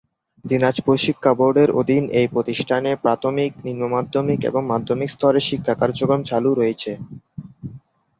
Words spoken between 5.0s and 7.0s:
স্তরে শিক্ষা কার্যক্রম চালু রয়েছে।